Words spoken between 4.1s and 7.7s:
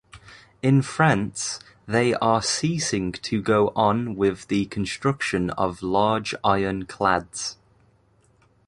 with the construction of large iron-clads.